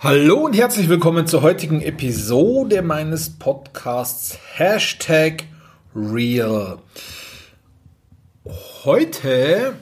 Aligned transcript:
Hallo 0.00 0.44
und 0.44 0.52
herzlich 0.52 0.88
willkommen 0.88 1.26
zur 1.26 1.42
heutigen 1.42 1.82
Episode 1.82 2.82
meines 2.82 3.30
Podcasts 3.30 4.38
Hashtag 4.54 5.42
Real. 5.92 6.78
Heute 8.84 9.74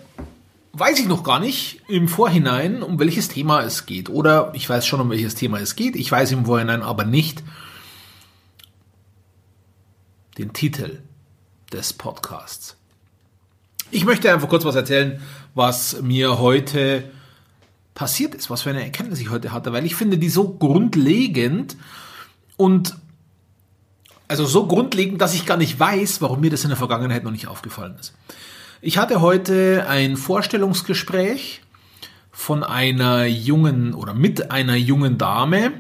weiß 0.73 1.01
ich 1.01 1.07
noch 1.07 1.23
gar 1.23 1.39
nicht 1.39 1.83
im 1.89 2.09
Vorhinein, 2.09 2.83
um 2.83 2.99
welches 2.99 3.29
Thema 3.29 3.61
es 3.61 3.85
geht. 3.85 4.09
Oder 4.09 4.53
ich 4.55 4.67
weiß 4.67 4.87
schon, 4.87 5.03
um 5.03 5.11
welches 5.11 5.35
Thema 5.35 5.59
es 5.59 5.77
geht. 5.77 5.97
Ich 5.97 6.11
weiß 6.11 6.33
im 6.33 6.47
Vorhinein 6.47 6.81
aber 6.81 7.05
nicht 7.05 7.45
den 10.39 10.55
Titel 10.55 11.03
des 11.75 11.93
Podcasts. 11.93 12.79
Ich 13.91 14.07
möchte 14.07 14.33
einfach 14.33 14.49
kurz 14.49 14.65
was 14.65 14.77
erzählen, 14.77 15.21
was 15.55 16.01
mir 16.01 16.39
heute 16.39 17.05
passiert 17.97 18.35
ist, 18.35 18.51
was 18.51 18.63
für 18.63 18.71
eine 18.71 18.85
Erkenntnis 18.85 19.21
ich 19.21 19.31
heute 19.31 19.53
hatte, 19.53 19.73
weil 19.73 19.87
ich 19.87 19.97
finde 19.97 20.19
die 20.19 20.29
so 20.29 20.51
grundlegend 20.51 21.77
und 22.57 22.95
also 24.29 24.45
so 24.45 24.67
grundlegend, 24.67 25.21
dass 25.21 25.35
ich 25.35 25.47
gar 25.47 25.57
nicht 25.57 25.81
weiß, 25.81 26.21
warum 26.21 26.41
mir 26.41 26.51
das 26.51 26.63
in 26.63 26.69
der 26.69 26.77
Vergangenheit 26.77 27.25
noch 27.25 27.31
nicht 27.31 27.49
aufgefallen 27.49 27.97
ist. 27.99 28.15
Ich 28.83 28.99
hatte 28.99 29.21
heute 29.21 29.87
ein 29.89 30.17
Vorstellungsgespräch 30.17 31.63
von 32.31 32.63
einer 32.63 33.25
jungen 33.25 33.95
oder 33.95 34.13
mit 34.13 34.51
einer 34.51 34.77
jungen 34.77 35.17
Dame. 35.17 35.73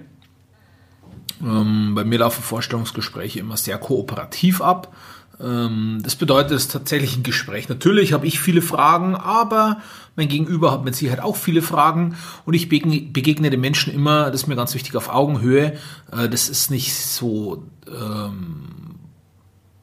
Ähm, 1.43 1.95
bei 1.95 2.05
mir 2.05 2.21
laufen 2.21 2.43
Vorstellungsgespräche 2.43 3.41
immer 3.41 3.59
sehr 3.59 3.77
kooperativ 3.77 4.63
ab. 4.63 4.95
Ähm, 5.41 6.01
das 6.03 6.17
bedeutet, 6.17 6.53
es 6.53 6.65
ist 6.65 6.73
tatsächlich 6.73 7.17
ein 7.17 7.23
Gespräch. 7.23 7.69
Natürlich 7.69 8.13
habe 8.13 8.27
ich 8.27 8.41
viele 8.41 8.63
Fragen, 8.63 9.15
aber 9.15 9.79
mein 10.15 10.29
Gegenüber 10.29 10.73
hat 10.73 10.85
mit 10.85 10.95
Sicherheit 10.95 11.21
auch 11.21 11.37
viele 11.37 11.63
Fragen 11.63 12.17
und 12.45 12.55
ich 12.55 12.69
begegne 12.69 13.51
den 13.51 13.61
Menschen 13.61 13.93
immer, 13.93 14.31
das 14.31 14.43
ist 14.43 14.47
mir 14.47 14.57
ganz 14.57 14.75
wichtig, 14.75 14.97
auf 14.97 15.09
Augenhöhe. 15.09 15.79
Äh, 16.11 16.29
das 16.29 16.49
ist 16.49 16.71
nicht 16.71 16.95
so 16.95 17.65
ähm, 17.87 18.99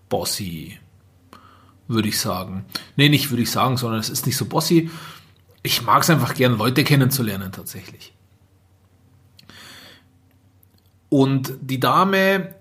bossy, 0.10 0.78
würde 1.88 2.10
ich 2.10 2.20
sagen. 2.20 2.66
Nee, 2.96 3.10
nicht 3.10 3.30
würde 3.30 3.44
ich 3.44 3.52
sagen, 3.52 3.78
sondern 3.78 4.00
es 4.00 4.10
ist 4.10 4.26
nicht 4.26 4.38
so 4.38 4.46
bossy. 4.46 4.90
Ich 5.62 5.84
mag 5.84 6.02
es 6.02 6.10
einfach 6.10 6.34
gern, 6.34 6.58
Leute 6.58 6.84
kennenzulernen 6.84 7.52
tatsächlich. 7.52 8.14
Und 11.10 11.54
die 11.62 11.80
Dame 11.80 12.56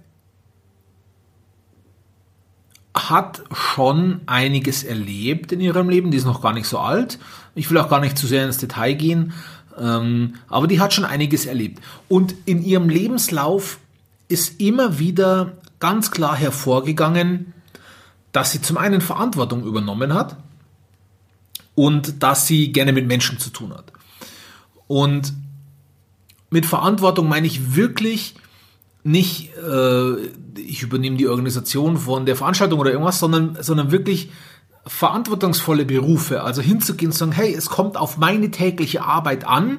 hat 3.12 3.42
schon 3.52 4.22
einiges 4.27 4.82
erlebt 4.82 5.52
in 5.52 5.60
ihrem 5.60 5.88
Leben. 5.88 6.10
Die 6.10 6.16
ist 6.16 6.24
noch 6.24 6.42
gar 6.42 6.52
nicht 6.52 6.66
so 6.66 6.78
alt. 6.78 7.18
Ich 7.55 7.70
will 7.70 7.78
auch 7.78 7.88
gar 7.88 8.00
nicht 8.00 8.18
zu 8.18 8.27
sehr 8.27 8.44
ins 8.44 8.58
Detail 8.58 8.94
gehen. 8.94 9.32
Ähm, 9.78 10.34
aber 10.48 10.66
die 10.66 10.80
hat 10.80 10.92
schon 10.92 11.05
einiges 11.05 11.46
erlebt. 11.46 11.80
Und 12.08 12.34
in 12.46 12.62
ihrem 12.62 12.88
Lebenslauf 12.88 13.78
ist 14.28 14.60
immer 14.60 14.98
wieder 14.98 15.52
ganz 15.78 16.10
klar 16.10 16.36
hervorgegangen, 16.36 17.52
dass 18.33 18.50
sie 18.50 18.62
zum 18.62 18.78
einen 18.78 19.00
Verantwortung 19.00 19.64
übernommen 19.64 20.14
hat 20.14 20.36
und 21.74 22.22
dass 22.22 22.46
sie 22.46 22.72
gerne 22.72 22.92
mit 22.92 23.06
Menschen 23.06 23.38
zu 23.38 23.50
tun 23.50 23.72
hat. 23.74 23.92
Und 24.88 25.34
mit 26.50 26.66
Verantwortung 26.66 27.28
meine 27.28 27.46
ich 27.46 27.74
wirklich 27.77 28.34
nicht, 29.05 29.50
äh, 29.56 30.17
ich 30.56 30.83
übernehme 30.83 31.17
die 31.17 31.28
Organisation 31.28 31.97
von 31.98 32.27
der 32.27 32.36
Veranstaltung 32.36 32.78
oder 32.78 32.92
irgendwas, 32.92 33.19
sondern, 33.19 33.58
sondern 33.61 33.91
wirklich 33.91 34.31
verantwortungsvolle 34.86 35.84
Berufe. 35.84 36.42
Also 36.42 36.62
hinzugehen 36.62 37.11
und 37.11 37.17
sagen, 37.17 37.33
hey, 37.33 37.53
es 37.55 37.67
kommt 37.67 37.97
auf 37.97 38.17
meine 38.17 38.50
tägliche 38.50 39.03
Arbeit 39.03 39.47
an. 39.47 39.78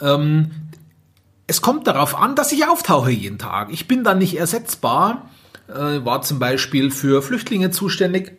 Ähm, 0.00 0.50
es 1.46 1.62
kommt 1.62 1.86
darauf 1.86 2.16
an, 2.18 2.34
dass 2.34 2.52
ich 2.52 2.66
auftauche 2.66 3.10
jeden 3.10 3.38
Tag. 3.38 3.72
Ich 3.72 3.86
bin 3.86 4.04
dann 4.04 4.18
nicht 4.18 4.36
ersetzbar. 4.36 5.30
Äh, 5.68 6.04
war 6.04 6.22
zum 6.22 6.38
Beispiel 6.38 6.90
für 6.90 7.22
Flüchtlinge 7.22 7.70
zuständig 7.70 8.32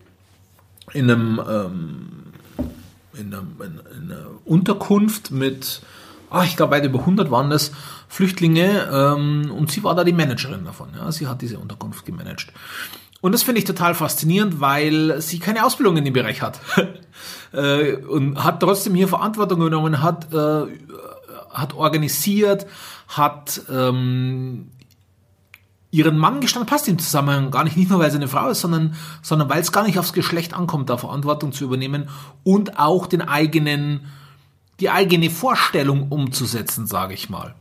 in 0.94 1.12
einem, 1.12 1.42
ähm, 1.48 2.08
in, 3.14 3.34
einem, 3.34 3.56
in 3.62 4.12
einer 4.12 4.28
Unterkunft 4.46 5.32
mit 5.32 5.82
ach, 6.30 6.46
ich 6.46 6.56
glaube 6.56 6.74
weit 6.74 6.86
über 6.86 7.00
100 7.00 7.32
waren 7.32 7.50
das 7.50 7.72
Flüchtlinge 8.08 8.90
ähm, 8.92 9.52
und 9.52 9.72
sie 9.72 9.84
war 9.84 9.96
da 9.96 10.04
die 10.04 10.14
Managerin 10.14 10.66
davon. 10.66 10.90
Ja, 10.96 11.12
sie 11.12 11.28
hat 11.28 11.42
diese 11.42 11.60
Unterkunft 11.60 12.06
gemanagt. 12.06 12.54
Und 13.20 13.32
das 13.32 13.44
finde 13.44 13.60
ich 13.60 13.66
total 13.66 13.96
faszinierend, 13.96 14.62
weil 14.62 15.22
sie 15.22 15.40
keine 15.40 15.66
Ausbildung 15.66 15.98
in 15.98 16.06
dem 16.06 16.14
Bereich 16.14 16.42
hat. 16.42 16.60
äh, 17.52 17.96
und 17.96 18.44
hat 18.44 18.60
trotzdem 18.60 18.94
hier 18.94 19.08
Verantwortung 19.08 19.60
genommen, 19.60 20.04
hat, 20.04 20.32
äh, 20.34 20.66
hat 21.50 21.74
organisiert, 21.74 22.68
hat 23.08 23.62
ähm, 23.72 24.70
ihren 25.90 26.18
Mann 26.18 26.42
gestanden, 26.42 26.70
passt 26.70 26.88
im 26.88 27.00
Zusammenhang 27.00 27.50
gar 27.50 27.64
nicht, 27.64 27.76
nicht 27.76 27.90
nur 27.90 28.00
weil 28.00 28.12
sie 28.12 28.18
eine 28.18 28.28
Frau 28.28 28.50
ist, 28.50 28.62
sondern, 28.62 28.96
sondern 29.24 29.50
weil 29.50 29.62
es 29.62 29.72
gar 29.72 29.84
nicht 29.84 29.98
aufs 29.98 30.14
Geschlecht 30.14 30.54
ankommt, 30.54 30.90
da 30.90 30.98
Verantwortung 30.98 31.54
zu 31.54 31.64
übernehmen 31.64 32.10
und 32.44 32.78
auch 32.78 33.08
den 33.08 33.22
eigenen 33.22 34.06
die 34.80 34.90
eigene 34.90 35.30
Vorstellung 35.30 36.08
umzusetzen, 36.10 36.88
sage 36.88 37.14
ich 37.14 37.30
mal. 37.30 37.56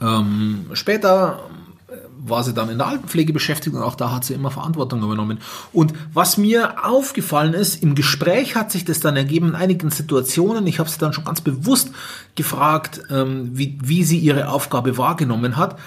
Ähm, 0.00 0.66
später 0.74 1.40
äh, 1.88 1.94
war 2.18 2.44
sie 2.44 2.52
dann 2.52 2.68
in 2.68 2.78
der 2.78 2.86
Altenpflege 2.86 3.32
beschäftigt 3.32 3.74
und 3.74 3.82
auch 3.82 3.94
da 3.94 4.12
hat 4.12 4.24
sie 4.24 4.34
immer 4.34 4.50
Verantwortung 4.50 5.02
übernommen. 5.02 5.38
Und 5.72 5.94
was 6.12 6.36
mir 6.36 6.84
aufgefallen 6.84 7.54
ist, 7.54 7.82
im 7.82 7.94
Gespräch 7.94 8.56
hat 8.56 8.70
sich 8.70 8.84
das 8.84 9.00
dann 9.00 9.16
ergeben 9.16 9.48
in 9.48 9.54
einigen 9.54 9.90
Situationen. 9.90 10.66
Ich 10.66 10.78
habe 10.78 10.88
sie 10.88 10.98
dann 10.98 11.12
schon 11.12 11.24
ganz 11.24 11.40
bewusst 11.40 11.90
gefragt, 12.34 13.02
ähm, 13.10 13.50
wie, 13.54 13.78
wie 13.82 14.04
sie 14.04 14.18
ihre 14.18 14.48
Aufgabe 14.48 14.98
wahrgenommen 14.98 15.56
hat. 15.56 15.78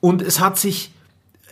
Und 0.00 0.22
es 0.22 0.40
hat 0.40 0.58
sich 0.58 0.92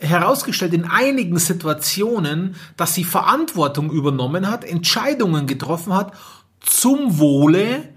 herausgestellt 0.01 0.75
in 0.75 0.85
einigen 0.85 1.39
Situationen, 1.39 2.57
dass 2.77 2.95
sie 2.95 3.05
Verantwortung 3.05 3.91
übernommen 3.91 4.51
hat, 4.51 4.65
Entscheidungen 4.65 5.47
getroffen 5.47 5.95
hat 5.95 6.13
zum 6.61 7.19
Wohle 7.19 7.96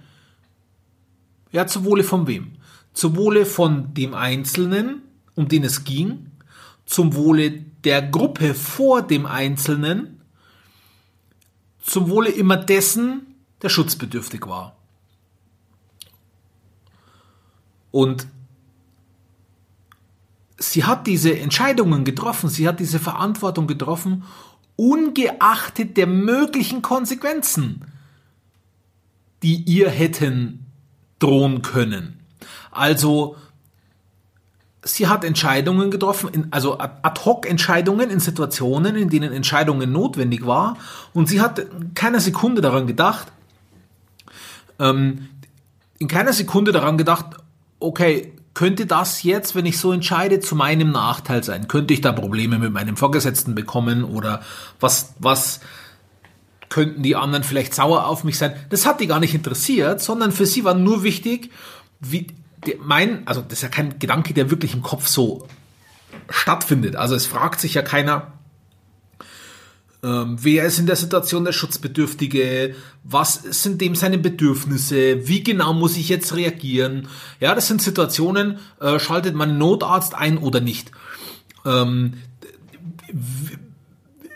ja, 1.52 1.68
zum 1.68 1.86
Wohle 1.86 2.04
von 2.04 2.28
wem? 2.28 2.54
Zum 2.94 3.16
Wohle 3.16 3.46
von 3.46 3.94
dem 3.94 4.14
Einzelnen, 4.14 5.02
um 5.36 5.48
den 5.48 5.64
es 5.64 5.84
ging, 5.84 6.32
zum 6.86 7.16
Wohle 7.16 7.52
der 7.84 8.02
Gruppe 8.02 8.54
vor 8.54 9.02
dem 9.02 9.26
Einzelnen, 9.26 10.22
zum 11.82 12.10
Wohle 12.10 12.30
immer 12.30 12.58
dessen, 12.58 13.36
der 13.62 13.70
schutzbedürftig 13.70 14.48
war. 14.48 14.76
Und 17.92 18.28
sie 20.58 20.84
hat 20.84 21.08
diese 21.08 21.38
Entscheidungen 21.38 22.06
getroffen, 22.06 22.50
sie 22.50 22.68
hat 22.68 22.80
diese 22.80 23.00
Verantwortung 23.00 23.66
getroffen, 23.68 24.24
ungeachtet 24.76 25.98
der 25.98 26.08
möglichen 26.08 26.81
Konsequenzen, 26.81 27.86
die 29.42 29.64
ihr 29.64 29.90
hätten 29.90 30.69
drohen 31.19 31.62
können. 31.62 32.19
Also 32.72 33.35
sie 34.84 35.07
hat 35.07 35.24
Entscheidungen 35.24 35.91
getroffen, 35.91 36.47
also 36.52 36.80
Ad-hoc-Entscheidungen 36.80 38.09
in 38.09 38.19
Situationen, 38.19 38.96
in 38.96 39.09
denen 39.09 39.34
Entscheidungen 39.34 39.91
notwendig 39.91 40.46
war. 40.46 40.78
Und 41.13 41.28
sie 41.28 41.41
hat 41.41 41.66
keine 41.96 42.19
Sekunde 42.19 42.62
daran 42.62 42.88
gedacht, 42.88 43.28
ähm, 44.80 45.30
in 45.97 46.07
keiner 46.07 46.34
Sekunde 46.34 46.72
daran 46.72 46.97
gedacht, 46.97 47.25
okay, 47.80 48.34
könnte 48.53 48.86
das 48.86 49.24
jetzt, 49.24 49.56
wenn 49.56 49.66
ich 49.66 49.78
so 49.78 49.91
entscheide, 49.91 50.40
zu 50.40 50.56
meinem 50.56 50.91
Nachteil 50.91 51.44
sein? 51.44 51.68
Könnte 51.68 51.94
ich 51.94 52.01
da 52.01 52.12
Probleme 52.12 52.59
mit 52.59 52.74
meinem 52.74 52.97
Vorgesetzten 52.97 53.56
bekommen 53.56 54.03
oder 54.03 54.41
was, 54.80 55.13
was, 55.19 55.59
könnten 56.69 57.03
die 57.03 57.16
anderen 57.16 57.44
vielleicht 57.44 57.74
sauer 57.74 58.06
auf 58.06 58.24
mich 58.24 58.38
sein. 58.38 58.53
Das 58.69 58.85
hat 58.85 59.00
die 59.00 59.07
gar 59.07 59.19
nicht 59.19 59.34
interessiert, 59.34 60.02
sondern 60.02 60.31
für 60.31 60.46
sie 60.46 60.63
war 60.63 60.75
nur 60.75 61.03
wichtig, 61.03 61.52
wie 62.00 62.28
mein, 62.80 63.28
also 63.28 63.41
das 63.41 63.54
ist 63.54 63.62
ja 63.63 63.69
kein 63.69 64.00
Gedanke, 64.00 64.33
der 64.33 64.51
wirklich 64.51 64.74
im 64.74 64.81
Kopf 64.81 65.07
so 65.07 65.48
stattfindet. 66.30 66.95
Also 66.95 67.16
es 67.16 67.25
fragt 67.25 67.60
sich 67.60 67.74
ja 67.74 67.81
keiner, 67.81 68.33
ähm, 70.01 70.38
wer 70.39 70.66
ist 70.66 70.80
in 70.80 70.86
der 70.86 70.95
Situation 70.95 71.44
der 71.44 71.51
Schutzbedürftige, 71.51 72.75
was 73.04 73.33
sind 73.33 73.81
dem 73.81 73.95
seine 73.95 74.18
Bedürfnisse, 74.18 75.27
wie 75.27 75.44
genau 75.44 75.74
muss 75.74 75.98
ich 75.98 76.07
jetzt 76.07 76.36
reagieren. 76.36 77.10
Ja, 77.39 77.54
das 77.54 77.68
sind 77.68 77.81
Situationen, 77.81 78.60
äh, 78.80 79.00
schaltet 79.00 79.36
man 79.36 79.57
Notarzt 79.57 80.15
ein 80.15 80.38
oder 80.38 80.62
nicht. 80.62 80.92
Ähm, 81.65 82.13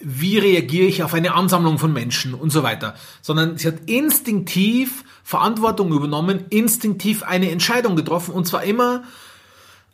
wie 0.04 0.38
reagiere 0.38 0.86
ich 0.86 1.02
auf 1.02 1.14
eine 1.14 1.34
Ansammlung 1.34 1.80
von 1.80 1.94
Menschen 1.94 2.34
und 2.34 2.52
so 2.52 2.62
weiter, 2.62 2.96
sondern 3.22 3.58
sie 3.58 3.68
hat 3.68 3.90
instinktiv 3.90 5.04
Verantwortung 5.24 5.94
übernommen, 5.94 6.46
instinktiv 6.50 7.24
eine 7.24 7.50
Entscheidung 7.50 7.96
getroffen 7.96 8.34
und 8.34 8.46
zwar 8.46 8.64
immer 8.64 9.04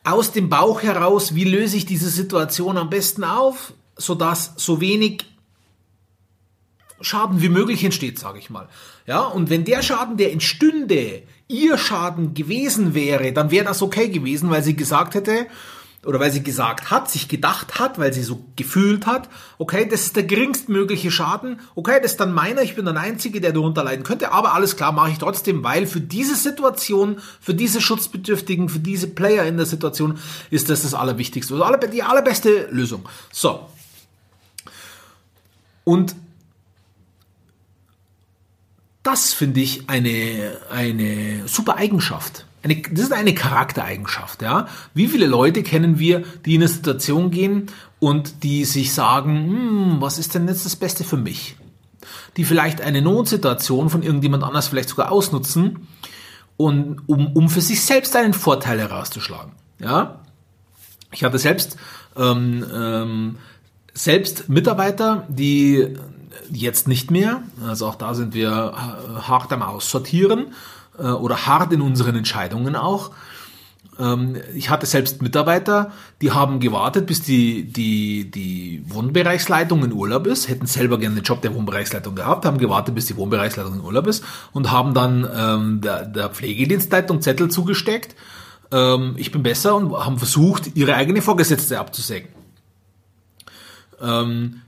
aus 0.04 0.32
dem 0.32 0.50
Bauch 0.50 0.82
heraus, 0.82 1.36
wie 1.36 1.44
löse 1.44 1.78
ich 1.78 1.86
diese 1.86 2.10
Situation 2.10 2.78
am 2.78 2.90
besten 2.90 3.24
auf, 3.24 3.74
sodass 3.96 4.54
so 4.58 4.82
wenig 4.82 5.26
Schaden 7.02 7.42
wie 7.42 7.50
möglich 7.50 7.84
entsteht, 7.84 8.20
sage 8.20 8.40
ich 8.40 8.50
mal. 8.50 8.68
Ja, 9.06 9.22
und 9.22 9.50
wenn 9.50 9.64
der 9.64 9.82
Schaden, 9.82 10.18
der 10.18 10.34
entstünde, 10.34 11.24
ihr 11.48 11.78
Schaden 11.78 12.34
gewesen 12.34 12.94
wäre, 12.94 13.32
dann 13.32 13.52
wäre 13.52 13.66
das 13.66 13.82
okay 13.82 14.10
gewesen, 14.10 14.50
weil 14.50 14.64
sie 14.64 14.76
gesagt 14.76 15.16
hätte, 15.16 15.48
oder 16.10 16.20
weil 16.20 16.32
sie 16.32 16.42
gesagt 16.42 16.90
hat, 16.90 17.12
sich 17.12 17.28
gedacht 17.28 17.78
hat, 17.78 18.00
weil 18.00 18.12
sie 18.12 18.24
so 18.24 18.44
gefühlt 18.56 19.06
hat, 19.06 19.30
okay, 19.60 19.88
das 19.88 20.08
ist 20.08 20.16
der 20.16 20.24
geringstmögliche 20.24 21.12
Schaden, 21.12 21.60
okay, 21.76 22.00
das 22.02 22.14
ist 22.14 22.20
dann 22.20 22.34
meiner, 22.34 22.64
ich 22.64 22.74
bin 22.74 22.86
der 22.86 22.98
Einzige, 22.98 23.40
der 23.40 23.54
darunter 23.54 23.84
leiden 23.84 24.04
könnte, 24.04 24.32
aber 24.32 24.56
alles 24.56 24.76
klar, 24.76 24.92
mache 24.92 25.12
ich 25.12 25.20
trotzdem, 25.20 25.64
weil 25.64 25.86
für 25.86 26.02
diese 26.02 26.36
Situation, 26.36 27.20
für 27.40 27.54
diese 27.54 27.80
Schutzbedürftigen, 27.80 28.70
für 28.70 28.80
diese 28.80 29.06
Player 29.06 29.46
in 29.46 29.58
der 29.58 29.68
Situation 29.68 30.18
ist 30.50 30.72
das 30.72 30.82
das 30.82 30.96
Allerwichtigste, 30.96 31.54
also 31.54 31.88
die 31.88 32.02
allerbeste 32.02 32.70
Lösung. 32.72 33.08
So. 33.32 33.70
Und 35.84 36.16
das 39.04 39.34
finde 39.34 39.60
ich 39.60 39.88
eine, 39.88 40.58
eine 40.72 41.48
super 41.48 41.76
Eigenschaft. 41.76 42.48
Eine, 42.62 42.82
das 42.92 43.06
ist 43.06 43.14
eine 43.14 43.34
Charaktereigenschaft, 43.34 44.42
ja. 44.42 44.68
Wie 44.94 45.08
viele 45.08 45.28
Leute 45.28 45.64
kennen 45.64 45.98
wir, 45.98 46.24
die 46.46 46.56
in 46.56 46.62
eine 46.62 46.68
Situation 46.68 47.32
gehen 47.32 47.68
und 48.00 48.44
die 48.44 48.66
sich 48.66 48.94
sagen, 48.94 49.50
hm, 49.50 50.02
was 50.02 50.18
ist 50.18 50.36
denn 50.36 50.48
jetzt 50.48 50.66
das 50.66 50.76
Beste 50.76 51.04
für 51.04 51.18
mich? 51.18 51.56
Die 52.38 52.44
vielleicht 52.44 52.82
eine 52.82 53.02
Notsituation 53.02 53.90
von 53.90 54.04
irgendjemand 54.04 54.44
anders 54.44 54.68
vielleicht 54.68 54.90
sogar 54.90 55.12
ausnutzen 55.12 55.88
und 56.58 57.02
um, 57.08 57.28
um 57.34 57.50
für 57.50 57.62
sich 57.62 57.82
selbst 57.82 58.16
einen 58.16 58.34
Vorteil 58.34 58.80
herauszuschlagen, 58.80 59.54
ja. 59.80 60.20
Ich 61.12 61.24
hatte 61.24 61.40
selbst 61.40 61.78
ähm, 62.16 62.66
ähm, 62.72 63.38
selbst 63.94 64.50
Mitarbeiter, 64.50 65.26
die 65.30 65.96
jetzt 66.52 66.88
nicht 66.88 67.12
mehr, 67.12 67.44
also 67.66 67.88
auch 67.88 67.96
da 67.96 68.14
sind 68.14 68.34
wir 68.34 68.74
hart 69.28 69.52
am 69.52 69.62
Aussortieren, 69.62 70.54
äh, 71.00 71.04
oder 71.08 71.46
hart 71.46 71.74
in 71.74 71.82
unseren 71.82 72.16
Entscheidungen 72.16 72.76
auch. 72.76 73.12
Ähm, 74.00 74.38
ich 74.56 74.70
hatte 74.70 74.86
selbst 74.86 75.22
Mitarbeiter, 75.22 75.92
die 76.22 76.32
haben 76.32 76.60
gewartet, 76.60 77.06
bis 77.06 77.22
die, 77.22 77.64
die, 77.66 78.32
die 78.32 78.84
Wohnbereichsleitung 78.88 79.84
in 79.84 79.92
Urlaub 79.92 80.28
ist, 80.28 80.48
hätten 80.48 80.66
selber 80.66 80.98
gerne 80.98 81.16
den 81.16 81.24
Job 81.24 81.42
der 81.42 81.54
Wohnbereichsleitung 81.54 82.16
gehabt, 82.16 82.46
haben 82.46 82.58
gewartet, 82.58 82.96
bis 82.96 83.06
die 83.08 83.18
Wohnbereichsleitung 83.18 83.76
in 83.76 83.82
Urlaub 83.82 84.08
ist 84.08 84.24
und 84.54 84.72
haben 84.72 84.94
dann 84.94 85.28
ähm, 85.36 85.82
der, 85.82 86.06
der 86.06 86.30
Pflegedienstleitung 86.30 87.22
Zettel 87.22 87.50
zugesteckt, 87.50 88.16
ähm, 88.72 89.16
ich 89.18 89.32
bin 89.32 89.44
besser 89.44 89.76
und 89.76 89.92
haben 89.94 90.18
versucht, 90.18 90.76
ihre 90.76 90.96
eigene 90.96 91.22
Vorgesetzte 91.22 91.80
abzusägen. 91.80 92.30
Ähm, 94.02 94.62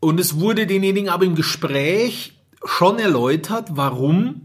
und 0.00 0.20
es 0.20 0.38
wurde 0.38 0.66
denjenigen 0.66 1.08
aber 1.08 1.24
im 1.24 1.34
Gespräch 1.34 2.34
schon 2.64 2.98
erläutert, 2.98 3.68
warum 3.70 4.42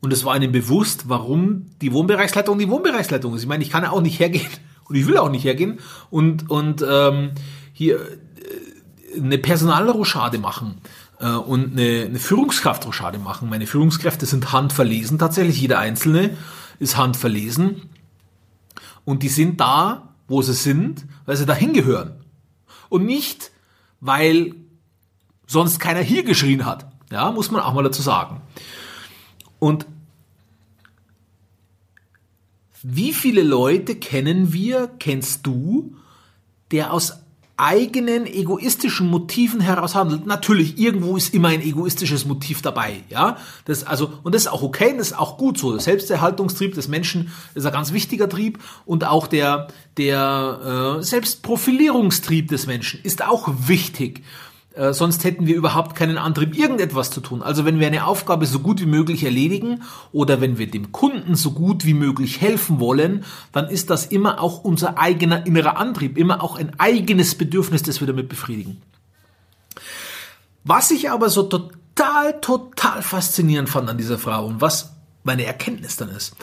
und 0.00 0.12
es 0.12 0.24
war 0.24 0.36
ihnen 0.36 0.52
bewusst, 0.52 1.08
warum 1.08 1.66
die 1.80 1.92
Wohnbereichsleitung 1.92 2.58
die 2.58 2.68
Wohnbereichsleitung 2.68 3.34
ist. 3.34 3.42
Ich 3.42 3.48
meine, 3.48 3.62
ich 3.62 3.70
kann 3.70 3.82
ja 3.82 3.90
auch 3.90 4.00
nicht 4.00 4.18
hergehen 4.18 4.50
und 4.88 4.96
ich 4.96 5.06
will 5.06 5.18
auch 5.18 5.30
nicht 5.30 5.44
hergehen 5.44 5.80
und, 6.10 6.50
und 6.50 6.84
ähm, 6.88 7.32
hier 7.72 7.96
äh, 7.96 9.20
eine 9.20 9.38
Personalrochade 9.38 10.38
machen 10.38 10.78
äh, 11.18 11.30
und 11.30 11.72
eine, 11.72 12.06
eine 12.06 12.18
Führungskraftrochade 12.18 13.18
machen. 13.18 13.48
Meine 13.48 13.66
Führungskräfte 13.66 14.26
sind 14.26 14.52
handverlesen, 14.52 15.18
tatsächlich 15.18 15.60
jeder 15.60 15.78
einzelne 15.78 16.36
ist 16.78 16.96
handverlesen 16.96 17.90
und 19.04 19.22
die 19.22 19.28
sind 19.28 19.60
da, 19.60 20.14
wo 20.28 20.40
sie 20.40 20.54
sind, 20.54 21.04
weil 21.26 21.36
sie 21.36 21.44
dahin 21.44 21.74
gehören 21.74 22.24
und 22.88 23.04
nicht, 23.04 23.50
weil 24.00 24.54
sonst 25.46 25.78
keiner 25.78 26.00
hier 26.00 26.22
geschrien 26.22 26.64
hat. 26.64 26.86
Ja, 27.10 27.32
muss 27.32 27.50
man 27.50 27.60
auch 27.60 27.74
mal 27.74 27.82
dazu 27.82 28.02
sagen. 28.02 28.40
Und 29.60 29.86
wie 32.82 33.12
viele 33.12 33.42
Leute 33.42 33.94
kennen 33.94 34.52
wir, 34.52 34.90
kennst 34.98 35.46
du, 35.46 35.94
der 36.72 36.92
aus 36.92 37.20
eigenen 37.60 38.26
egoistischen 38.26 39.06
Motiven 39.08 39.60
heraus 39.60 39.94
handelt. 39.94 40.24
Natürlich, 40.24 40.78
irgendwo 40.78 41.16
ist 41.18 41.34
immer 41.34 41.48
ein 41.48 41.60
egoistisches 41.60 42.24
Motiv 42.24 42.62
dabei, 42.62 43.02
ja. 43.10 43.36
Das, 43.66 43.84
also, 43.84 44.10
und 44.22 44.34
das 44.34 44.42
ist 44.42 44.48
auch 44.48 44.62
okay, 44.62 44.94
das 44.96 45.08
ist 45.08 45.18
auch 45.18 45.36
gut 45.36 45.58
so. 45.58 45.70
Der 45.72 45.80
Selbsterhaltungstrieb 45.80 46.74
des 46.74 46.88
Menschen 46.88 47.30
ist 47.54 47.66
ein 47.66 47.72
ganz 47.72 47.92
wichtiger 47.92 48.30
Trieb 48.30 48.60
und 48.86 49.04
auch 49.04 49.26
der, 49.26 49.68
der 49.98 50.96
äh, 51.00 51.02
Selbstprofilierungstrieb 51.02 52.48
des 52.48 52.66
Menschen 52.66 53.00
ist 53.02 53.22
auch 53.22 53.52
wichtig. 53.66 54.22
Äh, 54.80 54.94
sonst 54.94 55.24
hätten 55.24 55.46
wir 55.46 55.56
überhaupt 55.56 55.94
keinen 55.94 56.16
Antrieb, 56.16 56.56
irgendetwas 56.56 57.10
zu 57.10 57.20
tun. 57.20 57.42
Also 57.42 57.66
wenn 57.66 57.80
wir 57.80 57.86
eine 57.86 58.06
Aufgabe 58.06 58.46
so 58.46 58.60
gut 58.60 58.80
wie 58.80 58.86
möglich 58.86 59.24
erledigen 59.24 59.82
oder 60.10 60.40
wenn 60.40 60.56
wir 60.56 60.70
dem 60.70 60.90
Kunden 60.90 61.34
so 61.34 61.50
gut 61.50 61.84
wie 61.84 61.92
möglich 61.92 62.40
helfen 62.40 62.80
wollen, 62.80 63.26
dann 63.52 63.68
ist 63.68 63.90
das 63.90 64.06
immer 64.06 64.40
auch 64.40 64.64
unser 64.64 64.96
eigener 64.96 65.44
innerer 65.44 65.76
Antrieb, 65.76 66.16
immer 66.16 66.42
auch 66.42 66.56
ein 66.56 66.80
eigenes 66.80 67.34
Bedürfnis, 67.34 67.82
das 67.82 68.00
wir 68.00 68.06
damit 68.06 68.30
befriedigen. 68.30 68.80
Was 70.64 70.90
ich 70.90 71.10
aber 71.10 71.28
so 71.28 71.42
total, 71.42 72.40
total 72.40 73.02
faszinierend 73.02 73.68
fand 73.68 73.90
an 73.90 73.98
dieser 73.98 74.18
Frau 74.18 74.46
und 74.46 74.62
was 74.62 74.92
meine 75.24 75.44
Erkenntnis 75.44 75.98
dann 75.98 76.08
ist. 76.08 76.36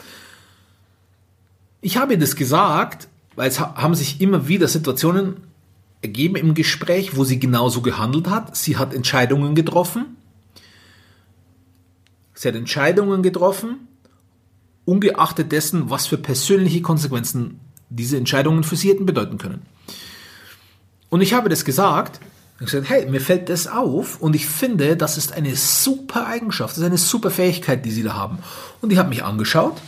Ich 1.80 1.96
habe 1.96 2.12
ihr 2.12 2.20
das 2.20 2.36
gesagt, 2.36 3.08
weil 3.34 3.48
es 3.48 3.58
haben 3.58 3.96
sich 3.96 4.20
immer 4.20 4.46
wieder 4.46 4.68
Situationen 4.68 5.47
ergeben 6.02 6.36
im 6.36 6.54
Gespräch, 6.54 7.16
wo 7.16 7.24
sie 7.24 7.38
genauso 7.38 7.82
gehandelt 7.82 8.28
hat. 8.28 8.56
Sie 8.56 8.76
hat 8.76 8.94
Entscheidungen 8.94 9.54
getroffen. 9.54 10.16
Sie 12.34 12.46
hat 12.46 12.54
Entscheidungen 12.54 13.22
getroffen, 13.22 13.88
ungeachtet 14.84 15.50
dessen, 15.50 15.90
was 15.90 16.06
für 16.06 16.18
persönliche 16.18 16.82
Konsequenzen 16.82 17.58
diese 17.90 18.16
Entscheidungen 18.16 18.62
für 18.62 18.76
sie 18.76 18.90
hätten 18.90 19.06
bedeuten 19.06 19.38
können. 19.38 19.62
Und 21.08 21.20
ich 21.20 21.32
habe 21.32 21.48
das 21.48 21.64
gesagt 21.64 22.20
und 22.60 22.66
gesagt, 22.66 22.88
hey, 22.88 23.06
mir 23.06 23.20
fällt 23.20 23.48
das 23.48 23.66
auf 23.66 24.20
und 24.20 24.36
ich 24.36 24.46
finde, 24.46 24.96
das 24.96 25.16
ist 25.16 25.32
eine 25.32 25.56
super 25.56 26.28
Eigenschaft, 26.28 26.72
das 26.72 26.78
ist 26.78 26.84
eine 26.84 26.98
super 26.98 27.32
Fähigkeit, 27.32 27.84
die 27.84 27.90
sie 27.90 28.04
da 28.04 28.14
haben. 28.14 28.38
Und 28.80 28.90
die 28.90 28.98
hat 28.98 29.08
mich 29.08 29.24
angeschaut 29.24 29.80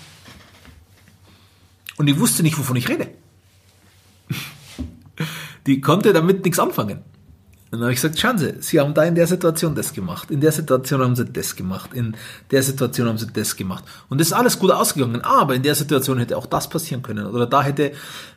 und 1.98 2.08
ich 2.08 2.18
wusste 2.18 2.42
nicht, 2.42 2.58
wovon 2.58 2.76
ich 2.76 2.88
rede 2.88 3.08
die 5.66 5.80
konnte 5.80 6.12
damit 6.12 6.44
nichts 6.44 6.58
anfangen. 6.58 7.04
Und 7.72 7.78
dann 7.78 7.82
habe 7.82 7.92
ich 7.92 8.00
gesagt, 8.00 8.18
schauen 8.18 8.36
Sie, 8.36 8.54
Sie 8.58 8.80
haben 8.80 8.94
da 8.94 9.04
in 9.04 9.14
der 9.14 9.28
Situation 9.28 9.76
das 9.76 9.92
gemacht, 9.92 10.32
in 10.32 10.40
der 10.40 10.50
Situation 10.50 11.02
haben 11.02 11.14
Sie 11.14 11.24
das 11.24 11.54
gemacht, 11.54 11.94
in 11.94 12.16
der 12.50 12.64
Situation 12.64 13.06
haben 13.06 13.18
Sie 13.18 13.28
das 13.28 13.54
gemacht. 13.54 13.84
Und 14.08 14.20
das 14.20 14.28
ist 14.28 14.32
alles 14.32 14.58
gut 14.58 14.72
ausgegangen, 14.72 15.20
aber 15.20 15.54
in 15.54 15.62
der 15.62 15.76
Situation 15.76 16.18
hätte 16.18 16.36
auch 16.36 16.46
das 16.46 16.68
passieren 16.68 17.02
können. 17.02 17.26
Oder 17.26 17.46
da 17.46 17.62
hätte, 17.62 17.92
äh, 17.92 17.94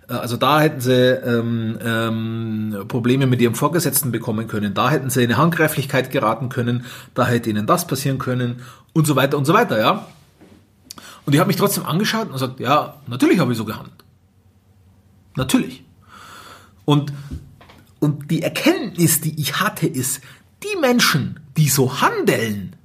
also 0.07 0.37
da 0.37 0.61
hätten 0.61 0.81
Sie 0.81 0.93
ähm, 0.93 1.79
ähm, 1.83 2.85
Probleme 2.87 3.25
mit 3.25 3.41
Ihrem 3.41 3.55
Vorgesetzten 3.55 4.11
bekommen 4.11 4.47
können, 4.47 4.75
da 4.75 4.91
hätten 4.91 5.09
Sie 5.09 5.23
in 5.23 5.31
eine 5.31 5.41
Handgreiflichkeit 5.41 6.11
geraten 6.11 6.49
können, 6.49 6.85
da 7.15 7.25
hätte 7.25 7.49
Ihnen 7.49 7.65
das 7.65 7.87
passieren 7.87 8.19
können 8.19 8.61
und 8.93 9.07
so 9.07 9.15
weiter 9.15 9.39
und 9.39 9.45
so 9.45 9.55
weiter, 9.55 9.79
ja. 9.79 10.05
Und 11.25 11.33
ich 11.33 11.39
habe 11.39 11.47
mich 11.47 11.57
trotzdem 11.57 11.87
angeschaut 11.87 12.27
und 12.27 12.33
gesagt, 12.33 12.59
ja, 12.59 12.97
natürlich 13.07 13.39
habe 13.39 13.51
ich 13.51 13.57
so 13.57 13.65
gehandelt. 13.65 13.95
Natürlich. 15.35 15.83
Und, 16.85 17.13
und 17.99 18.29
die 18.31 18.41
Erkenntnis, 18.41 19.21
die 19.21 19.39
ich 19.39 19.59
hatte, 19.59 19.87
ist, 19.87 20.21
die 20.63 20.79
Menschen, 20.79 21.39
die 21.57 21.69
so 21.69 22.01
handeln, 22.01 22.75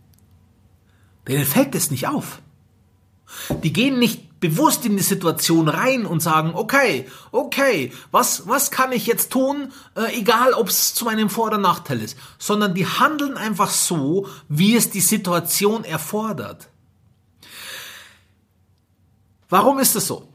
denen 1.26 1.44
fällt 1.44 1.74
es 1.74 1.90
nicht 1.90 2.06
auf. 2.08 2.40
Die 3.62 3.72
gehen 3.72 3.98
nicht 3.98 4.40
bewusst 4.40 4.84
in 4.86 4.96
die 4.96 5.02
Situation 5.02 5.68
rein 5.68 6.06
und 6.06 6.20
sagen, 6.20 6.52
okay, 6.54 7.06
okay, 7.32 7.92
was, 8.10 8.46
was 8.46 8.70
kann 8.70 8.92
ich 8.92 9.06
jetzt 9.06 9.32
tun, 9.32 9.72
äh, 9.96 10.16
egal 10.18 10.54
ob 10.54 10.68
es 10.68 10.94
zu 10.94 11.04
meinem 11.04 11.28
Vor- 11.28 11.48
oder 11.48 11.58
Nachteil 11.58 12.00
ist, 12.00 12.16
sondern 12.38 12.74
die 12.74 12.86
handeln 12.86 13.36
einfach 13.36 13.70
so, 13.70 14.28
wie 14.48 14.76
es 14.76 14.90
die 14.90 15.00
Situation 15.00 15.84
erfordert. 15.84 16.68
Warum 19.48 19.78
ist 19.78 19.96
es 19.96 20.06
so? 20.06 20.27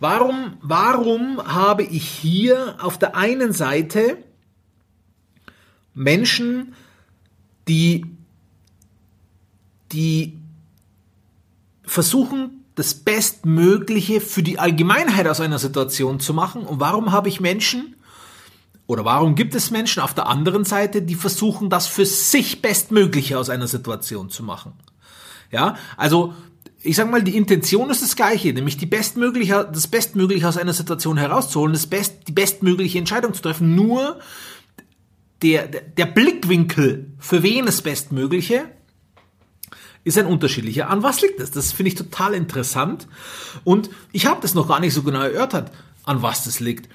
Warum, 0.00 0.58
warum 0.60 1.42
habe 1.42 1.82
ich 1.82 2.06
hier 2.08 2.76
auf 2.80 2.98
der 2.98 3.16
einen 3.16 3.52
Seite 3.52 4.18
Menschen, 5.94 6.74
die, 7.68 8.04
die 9.92 10.38
versuchen, 11.84 12.64
das 12.74 12.94
Bestmögliche 12.94 14.20
für 14.20 14.42
die 14.42 14.58
Allgemeinheit 14.58 15.28
aus 15.28 15.40
einer 15.40 15.58
Situation 15.58 16.20
zu 16.20 16.34
machen? 16.34 16.62
Und 16.62 16.80
warum 16.80 17.12
habe 17.12 17.28
ich 17.28 17.40
Menschen, 17.40 17.94
oder 18.86 19.04
warum 19.04 19.34
gibt 19.34 19.54
es 19.54 19.70
Menschen 19.70 20.02
auf 20.02 20.12
der 20.12 20.26
anderen 20.26 20.64
Seite, 20.64 21.02
die 21.02 21.14
versuchen, 21.14 21.70
das 21.70 21.86
für 21.86 22.04
sich 22.04 22.60
Bestmögliche 22.60 23.38
aus 23.38 23.48
einer 23.48 23.68
Situation 23.68 24.28
zu 24.28 24.42
machen? 24.42 24.72
Ja, 25.50 25.76
also 25.96 26.34
ich 26.84 26.96
sag 26.96 27.10
mal, 27.10 27.22
die 27.22 27.36
Intention 27.36 27.88
ist 27.88 28.02
das 28.02 28.14
gleiche, 28.14 28.52
nämlich 28.52 28.76
die 28.76 28.86
bestmögliche, 28.86 29.68
das 29.72 29.88
Bestmögliche 29.88 30.46
aus 30.46 30.58
einer 30.58 30.74
Situation 30.74 31.16
herauszuholen, 31.16 31.72
das 31.72 31.86
Best, 31.86 32.28
die 32.28 32.32
bestmögliche 32.32 32.98
Entscheidung 32.98 33.32
zu 33.32 33.40
treffen. 33.40 33.74
Nur 33.74 34.20
der, 35.42 35.66
der 35.66 36.06
Blickwinkel, 36.06 37.12
für 37.18 37.42
wen 37.42 37.66
es 37.66 37.80
Bestmögliche, 37.80 38.66
ist 40.04 40.18
ein 40.18 40.26
unterschiedlicher. 40.26 40.90
An 40.90 41.02
was 41.02 41.22
liegt 41.22 41.40
das? 41.40 41.50
Das 41.50 41.72
finde 41.72 41.88
ich 41.88 41.94
total 41.94 42.34
interessant. 42.34 43.08
Und 43.64 43.88
ich 44.12 44.26
habe 44.26 44.42
das 44.42 44.54
noch 44.54 44.68
gar 44.68 44.80
nicht 44.80 44.92
so 44.92 45.02
genau 45.02 45.20
erörtert, 45.20 45.72
an 46.04 46.20
was 46.20 46.44
das 46.44 46.60
liegt. 46.60 46.90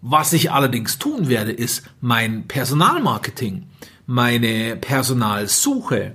Was 0.00 0.32
ich 0.32 0.52
allerdings 0.52 0.98
tun 0.98 1.28
werde, 1.28 1.52
ist 1.52 1.82
mein 2.00 2.48
Personalmarketing, 2.48 3.66
meine 4.06 4.76
Personalsuche, 4.76 6.14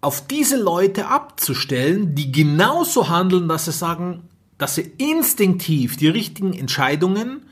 auf 0.00 0.26
diese 0.26 0.56
Leute 0.56 1.08
abzustellen, 1.08 2.14
die 2.14 2.30
genauso 2.30 3.08
handeln, 3.08 3.48
dass 3.48 3.64
sie 3.64 3.72
sagen, 3.72 4.28
dass 4.58 4.74
sie 4.74 4.92
instinktiv 4.98 5.96
die 5.96 6.08
richtigen 6.08 6.52
Entscheidungen 6.52 7.46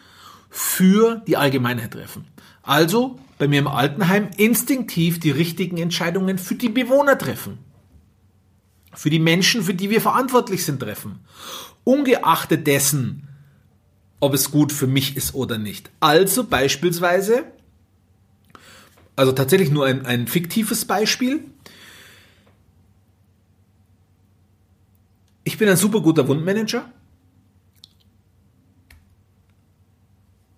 für 0.51 1.23
die 1.27 1.37
Allgemeinheit 1.37 1.93
treffen. 1.93 2.27
Also 2.63 3.19
bei 3.39 3.49
mir 3.49 3.59
im 3.59 3.67
Altenheim 3.67 4.31
instinktiv 4.37 5.21
die 5.21 5.31
richtigen 5.31 5.79
Entscheidungen 5.79 6.39
für 6.39 6.55
die 6.55 6.69
Bewohner 6.69 7.19
treffen. 7.19 7.59
Für 8.93 9.11
die 9.11 9.19
Menschen, 9.19 9.63
für 9.63 9.75
die 9.75 9.91
wir 9.91 10.01
verantwortlich 10.01 10.65
sind, 10.65 10.81
treffen. 10.81 11.19
Ungeachtet 11.83 12.67
dessen, 12.67 13.29
ob 14.21 14.33
es 14.33 14.51
gut 14.51 14.73
für 14.73 14.87
mich 14.87 15.17
ist 15.17 15.35
oder 15.35 15.59
nicht. 15.59 15.91
Also 16.01 16.45
beispielsweise, 16.45 17.45
also 19.17 19.33
tatsächlich 19.33 19.71
nur 19.71 19.87
ein, 19.87 20.07
ein 20.07 20.29
fiktives 20.29 20.85
Beispiel. 20.85 21.45
Ich 25.55 25.59
bin 25.59 25.69
ein 25.69 25.77
super 25.77 26.01
guter 26.01 26.27
Wundmanager. 26.27 26.85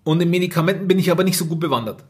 Und 0.03 0.21
in 0.21 0.31
Medikamenten 0.31 0.87
bin 0.87 0.97
ich 0.97 1.11
aber 1.11 1.23
nicht 1.23 1.37
so 1.37 1.45
gut 1.45 1.59
bewandert. 1.59 2.03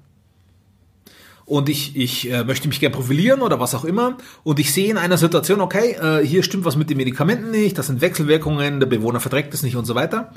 Und 1.43 1.67
ich, 1.67 1.97
ich 1.97 2.31
äh, 2.31 2.45
möchte 2.45 2.69
mich 2.69 2.79
gerne 2.79 2.95
profilieren 2.95 3.41
oder 3.41 3.59
was 3.59 3.75
auch 3.75 3.83
immer. 3.83 4.17
Und 4.45 4.59
ich 4.59 4.73
sehe 4.73 4.89
in 4.89 4.97
einer 4.97 5.17
Situation, 5.17 5.59
okay, 5.59 5.97
äh, 6.01 6.25
hier 6.25 6.43
stimmt 6.43 6.63
was 6.63 6.77
mit 6.77 6.89
den 6.89 6.95
Medikamenten 6.95 7.51
nicht, 7.51 7.77
das 7.77 7.87
sind 7.87 7.99
Wechselwirkungen, 7.99 8.79
der 8.79 8.87
Bewohner 8.87 9.19
verträgt 9.19 9.53
es 9.53 9.63
nicht 9.63 9.75
und 9.75 9.83
so 9.83 9.93
weiter. 9.93 10.31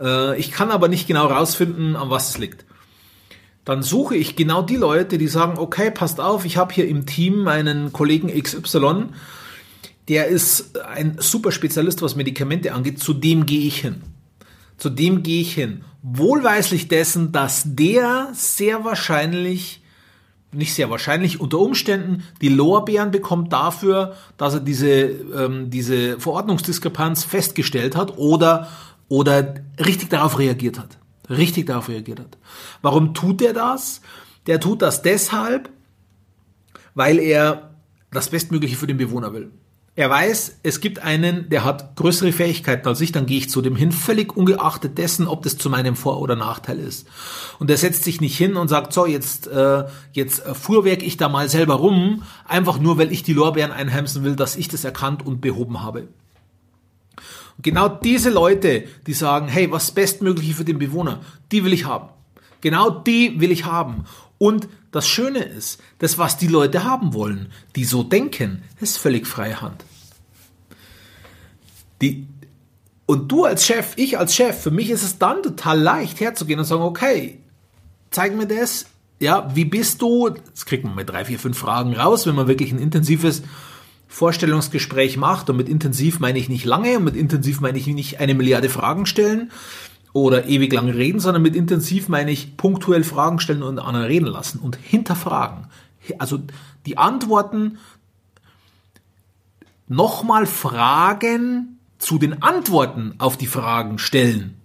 Äh, 0.00 0.36
ich 0.36 0.50
kann 0.50 0.72
aber 0.72 0.88
nicht 0.88 1.06
genau 1.06 1.28
rausfinden, 1.28 1.94
an 1.94 2.10
was 2.10 2.30
es 2.30 2.38
liegt. 2.38 2.64
Dann 3.64 3.84
suche 3.84 4.16
ich 4.16 4.34
genau 4.34 4.62
die 4.62 4.74
Leute, 4.74 5.16
die 5.16 5.28
sagen, 5.28 5.58
okay, 5.58 5.92
passt 5.92 6.18
auf, 6.18 6.44
ich 6.44 6.56
habe 6.56 6.74
hier 6.74 6.88
im 6.88 7.06
Team 7.06 7.46
einen 7.46 7.92
Kollegen 7.92 8.32
XY, 8.36 9.10
der 10.08 10.26
ist 10.26 10.78
ein 10.80 11.16
super 11.18 11.50
Spezialist, 11.50 12.02
was 12.02 12.16
Medikamente 12.16 12.72
angeht, 12.72 12.98
zu 12.98 13.14
dem 13.14 13.46
gehe 13.46 13.66
ich 13.66 13.80
hin. 13.80 14.02
Zu 14.76 14.90
dem 14.90 15.22
gehe 15.22 15.40
ich 15.40 15.54
hin. 15.54 15.84
Wohlweislich 16.02 16.88
dessen, 16.88 17.32
dass 17.32 17.62
der 17.64 18.28
sehr 18.34 18.84
wahrscheinlich, 18.84 19.82
nicht 20.52 20.74
sehr 20.74 20.90
wahrscheinlich, 20.90 21.40
unter 21.40 21.58
Umständen 21.58 22.24
die 22.42 22.48
Lorbeeren 22.48 23.10
bekommt 23.10 23.52
dafür, 23.52 24.14
dass 24.36 24.54
er 24.54 24.60
diese, 24.60 24.90
ähm, 24.90 25.70
diese 25.70 26.20
Verordnungsdiskrepanz 26.20 27.24
festgestellt 27.24 27.96
hat 27.96 28.18
oder, 28.18 28.68
oder 29.08 29.54
richtig 29.78 30.10
darauf 30.10 30.38
reagiert 30.38 30.78
hat. 30.78 30.98
Richtig 31.30 31.66
darauf 31.66 31.88
reagiert 31.88 32.20
hat. 32.20 32.36
Warum 32.82 33.14
tut 33.14 33.40
er 33.40 33.54
das? 33.54 34.02
Der 34.46 34.60
tut 34.60 34.82
das 34.82 35.00
deshalb, 35.00 35.70
weil 36.94 37.18
er 37.18 37.70
das 38.10 38.28
Bestmögliche 38.28 38.76
für 38.76 38.86
den 38.86 38.98
Bewohner 38.98 39.32
will. 39.32 39.50
Er 39.96 40.10
weiß, 40.10 40.58
es 40.64 40.80
gibt 40.80 40.98
einen, 40.98 41.48
der 41.50 41.62
hat 41.62 41.94
größere 41.94 42.32
Fähigkeiten 42.32 42.88
als 42.88 43.00
ich, 43.00 43.12
dann 43.12 43.26
gehe 43.26 43.38
ich 43.38 43.48
zu 43.48 43.62
dem 43.62 43.76
hin, 43.76 43.92
völlig 43.92 44.36
ungeachtet 44.36 44.98
dessen, 44.98 45.28
ob 45.28 45.44
das 45.44 45.56
zu 45.56 45.70
meinem 45.70 45.94
Vor- 45.94 46.20
oder 46.20 46.34
Nachteil 46.34 46.80
ist. 46.80 47.06
Und 47.60 47.70
er 47.70 47.76
setzt 47.76 48.02
sich 48.02 48.20
nicht 48.20 48.36
hin 48.36 48.56
und 48.56 48.66
sagt, 48.66 48.92
so, 48.92 49.06
jetzt, 49.06 49.46
äh, 49.46 49.84
jetzt 50.12 50.42
fuhrwerk 50.42 51.04
ich 51.04 51.16
da 51.16 51.28
mal 51.28 51.48
selber 51.48 51.74
rum, 51.74 52.24
einfach 52.44 52.80
nur, 52.80 52.98
weil 52.98 53.12
ich 53.12 53.22
die 53.22 53.34
Lorbeeren 53.34 53.70
einheimsen 53.70 54.24
will, 54.24 54.34
dass 54.34 54.56
ich 54.56 54.66
das 54.66 54.82
erkannt 54.82 55.24
und 55.24 55.40
behoben 55.40 55.80
habe. 55.80 56.08
Und 57.56 57.62
genau 57.62 57.88
diese 57.88 58.30
Leute, 58.30 58.86
die 59.06 59.14
sagen, 59.14 59.46
hey, 59.46 59.70
was 59.70 59.92
Bestmögliche 59.92 60.54
für 60.54 60.64
den 60.64 60.80
Bewohner, 60.80 61.20
die 61.52 61.64
will 61.64 61.72
ich 61.72 61.84
haben. 61.84 62.08
Genau 62.64 62.88
die 62.88 63.40
will 63.40 63.52
ich 63.52 63.66
haben. 63.66 64.06
Und 64.38 64.68
das 64.90 65.06
Schöne 65.06 65.40
ist, 65.40 65.82
das, 65.98 66.16
was 66.16 66.38
die 66.38 66.46
Leute 66.46 66.82
haben 66.82 67.12
wollen, 67.12 67.52
die 67.76 67.84
so 67.84 68.02
denken, 68.02 68.62
ist 68.80 68.96
völlig 68.96 69.26
freie 69.26 69.60
Hand. 69.60 69.84
Die, 72.00 72.26
und 73.04 73.30
du 73.30 73.44
als 73.44 73.66
Chef, 73.66 73.92
ich 73.96 74.18
als 74.18 74.34
Chef, 74.34 74.62
für 74.62 74.70
mich 74.70 74.88
ist 74.88 75.02
es 75.02 75.18
dann 75.18 75.42
total 75.42 75.78
leicht 75.78 76.20
herzugehen 76.20 76.58
und 76.58 76.64
sagen, 76.64 76.80
okay, 76.80 77.38
zeig 78.10 78.34
mir 78.34 78.46
das, 78.46 78.86
ja, 79.20 79.54
wie 79.54 79.66
bist 79.66 80.00
du? 80.00 80.30
Das 80.30 80.64
kriegt 80.64 80.84
man 80.84 80.94
mit 80.94 81.10
drei, 81.10 81.26
vier, 81.26 81.38
fünf 81.38 81.58
Fragen 81.58 81.94
raus, 81.94 82.26
wenn 82.26 82.34
man 82.34 82.48
wirklich 82.48 82.72
ein 82.72 82.78
intensives 82.78 83.42
Vorstellungsgespräch 84.08 85.18
macht. 85.18 85.50
Und 85.50 85.58
mit 85.58 85.68
intensiv 85.68 86.18
meine 86.18 86.38
ich 86.38 86.48
nicht 86.48 86.64
lange 86.64 86.96
und 86.96 87.04
mit 87.04 87.14
intensiv 87.14 87.60
meine 87.60 87.76
ich 87.76 87.86
nicht 87.88 88.20
eine 88.20 88.34
Milliarde 88.34 88.70
Fragen 88.70 89.04
stellen, 89.04 89.50
oder 90.14 90.46
ewig 90.46 90.72
lang 90.72 90.88
reden, 90.88 91.20
sondern 91.20 91.42
mit 91.42 91.56
intensiv 91.56 92.08
meine 92.08 92.30
ich 92.30 92.56
punktuell 92.56 93.04
Fragen 93.04 93.40
stellen 93.40 93.62
und 93.62 93.80
anderen 93.80 94.06
reden 94.06 94.28
lassen 94.28 94.60
und 94.60 94.76
hinterfragen. 94.76 95.66
Also 96.18 96.38
die 96.86 96.96
Antworten 96.96 97.78
nochmal 99.88 100.46
Fragen 100.46 101.80
zu 101.98 102.18
den 102.18 102.42
Antworten 102.42 103.14
auf 103.18 103.36
die 103.36 103.48
Fragen 103.48 103.98
stellen. 103.98 104.56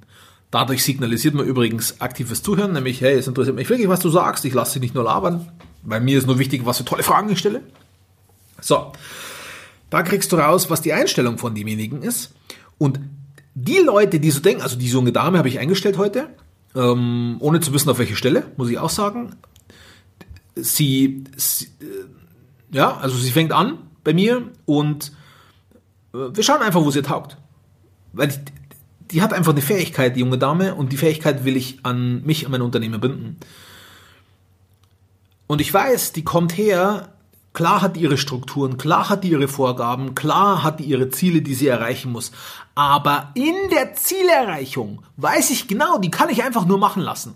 Dadurch 0.51 0.83
signalisiert 0.83 1.33
man 1.33 1.45
übrigens 1.45 1.99
aktives 1.99 2.43
Zuhören, 2.43 2.73
nämlich, 2.73 3.01
hey, 3.01 3.15
es 3.15 3.27
interessiert 3.27 3.55
mich 3.55 3.69
wirklich, 3.69 3.89
was 3.89 3.99
du 4.01 4.09
sagst, 4.09 4.45
ich 4.45 4.53
lasse 4.53 4.73
dich 4.73 4.81
nicht 4.81 4.95
nur 4.95 5.03
labern. 5.03 5.51
Bei 5.83 5.99
mir 5.99 6.17
ist 6.17 6.27
nur 6.27 6.37
wichtig, 6.37 6.65
was 6.65 6.77
für 6.77 6.85
tolle 6.85 7.03
Fragen 7.03 7.29
ich 7.29 7.39
stelle. 7.39 7.61
So, 8.61 8.91
da 9.89 10.03
kriegst 10.03 10.31
du 10.31 10.35
raus, 10.35 10.69
was 10.69 10.81
die 10.81 10.93
Einstellung 10.93 11.39
von 11.39 11.55
demjenigen 11.55 12.03
ist. 12.03 12.33
Und 12.77 12.99
die 13.63 13.79
Leute, 13.79 14.19
die 14.19 14.31
so 14.31 14.39
denken, 14.39 14.61
also 14.61 14.77
die 14.77 14.87
junge 14.87 15.11
Dame 15.11 15.37
habe 15.37 15.47
ich 15.47 15.59
eingestellt 15.59 15.97
heute, 15.97 16.29
ähm, 16.75 17.37
ohne 17.39 17.59
zu 17.59 17.73
wissen, 17.73 17.89
auf 17.89 17.99
welche 17.99 18.15
Stelle, 18.15 18.45
muss 18.57 18.69
ich 18.69 18.77
auch 18.77 18.89
sagen. 18.89 19.35
Sie, 20.55 21.23
sie 21.35 21.65
äh, 21.81 22.75
ja, 22.75 22.97
also 22.97 23.17
sie 23.17 23.31
fängt 23.31 23.51
an 23.51 23.79
bei 24.03 24.13
mir 24.13 24.49
und 24.65 25.11
äh, 26.13 26.17
wir 26.33 26.43
schauen 26.43 26.61
einfach, 26.61 26.81
wo 26.81 26.91
sie 26.91 27.01
taugt. 27.01 27.37
Weil 28.13 28.29
ich, 28.29 28.39
die 29.11 29.21
hat 29.21 29.33
einfach 29.33 29.51
eine 29.51 29.61
Fähigkeit, 29.61 30.15
die 30.15 30.19
junge 30.19 30.37
Dame, 30.37 30.75
und 30.75 30.91
die 30.91 30.97
Fähigkeit 30.97 31.43
will 31.45 31.57
ich 31.57 31.79
an 31.83 32.23
mich, 32.23 32.45
an 32.45 32.51
mein 32.51 32.61
Unternehmen 32.61 33.01
binden. 33.01 33.37
Und 35.47 35.61
ich 35.61 35.73
weiß, 35.73 36.13
die 36.13 36.23
kommt 36.23 36.55
her, 36.57 37.09
Klar 37.59 37.81
hat 37.81 37.97
die 37.97 37.99
ihre 37.99 38.17
Strukturen, 38.17 38.77
klar 38.77 39.09
hat 39.09 39.25
die 39.25 39.31
ihre 39.31 39.49
Vorgaben, 39.49 40.15
klar 40.15 40.63
hat 40.63 40.79
die 40.79 40.85
ihre 40.85 41.09
Ziele, 41.09 41.41
die 41.41 41.53
sie 41.53 41.67
erreichen 41.67 42.09
muss. 42.09 42.31
Aber 42.73 43.31
in 43.33 43.53
der 43.69 43.95
Zielerreichung 43.95 45.01
weiß 45.17 45.49
ich 45.49 45.67
genau, 45.67 45.97
die 45.97 46.09
kann 46.09 46.29
ich 46.29 46.41
einfach 46.41 46.65
nur 46.65 46.77
machen 46.77 47.03
lassen. 47.03 47.35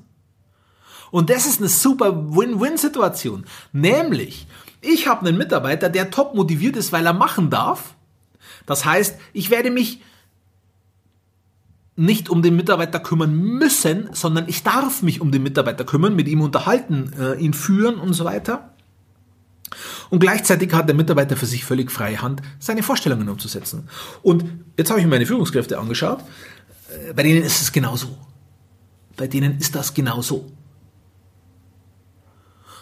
Und 1.11 1.29
das 1.29 1.45
ist 1.45 1.59
eine 1.59 1.67
super 1.67 2.33
Win-Win-Situation. 2.33 3.43
Nämlich, 3.73 4.47
ich 4.79 5.09
habe 5.09 5.27
einen 5.27 5.37
Mitarbeiter, 5.37 5.89
der 5.89 6.09
top 6.09 6.35
motiviert 6.35 6.77
ist, 6.77 6.93
weil 6.93 7.05
er 7.05 7.11
machen 7.11 7.49
darf. 7.49 7.93
Das 8.65 8.85
heißt, 8.85 9.19
ich 9.33 9.49
werde 9.49 9.71
mich 9.71 9.99
nicht 11.97 12.29
um 12.29 12.41
den 12.41 12.55
Mitarbeiter 12.55 13.01
kümmern 13.01 13.35
müssen, 13.35 14.07
sondern 14.13 14.47
ich 14.47 14.63
darf 14.63 15.01
mich 15.01 15.19
um 15.19 15.33
den 15.33 15.43
Mitarbeiter 15.43 15.83
kümmern, 15.83 16.15
mit 16.15 16.29
ihm 16.29 16.39
unterhalten, 16.39 17.11
äh, 17.19 17.37
ihn 17.41 17.53
führen 17.53 17.95
und 17.95 18.13
so 18.13 18.23
weiter. 18.23 18.72
Und 20.13 20.19
gleichzeitig 20.19 20.71
hat 20.73 20.87
der 20.87 20.95
Mitarbeiter 20.95 21.35
für 21.35 21.47
sich 21.47 21.65
völlig 21.65 21.91
freie 21.91 22.21
Hand, 22.21 22.43
seine 22.59 22.83
Vorstellungen 22.83 23.29
umzusetzen. 23.29 23.89
Und 24.21 24.45
jetzt 24.77 24.91
habe 24.91 24.99
ich 24.99 25.07
mir 25.07 25.09
meine 25.09 25.25
Führungskräfte 25.25 25.79
angeschaut. 25.79 26.19
Äh, 27.09 27.13
bei 27.13 27.23
denen 27.23 27.41
ist 27.41 27.63
es 27.63 27.71
genauso. 27.71 28.15
Bei 29.17 29.25
denen 29.25 29.57
ist 29.57 29.73
das 29.73 29.95
genauso. 29.95 30.51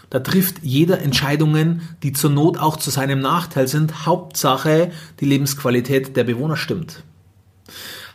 Da 0.09 0.19
trifft 0.19 0.61
jeder 0.61 0.99
Entscheidungen, 0.99 1.83
die 2.03 2.11
zur 2.11 2.31
Not 2.31 2.57
auch 2.57 2.75
zu 2.75 2.89
seinem 2.89 3.21
Nachteil 3.21 3.69
sind. 3.69 4.05
Hauptsache, 4.05 4.91
die 5.21 5.25
Lebensqualität 5.25 6.17
der 6.17 6.25
Bewohner 6.25 6.57
stimmt. 6.57 7.05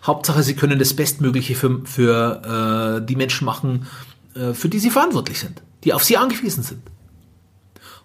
Hauptsache, 0.05 0.43
sie 0.43 0.57
können 0.57 0.79
das 0.79 0.93
Bestmögliche 0.93 1.55
für, 1.55 1.81
für 1.87 3.01
äh, 3.01 3.07
die 3.07 3.17
Menschen 3.17 3.47
machen, 3.47 3.87
äh, 4.35 4.53
für 4.53 4.69
die 4.69 4.79
sie 4.79 4.91
verantwortlich 4.91 5.41
sind, 5.41 5.63
die 5.85 5.95
auf 5.95 6.05
sie 6.05 6.19
angewiesen 6.19 6.63
sind. 6.63 6.83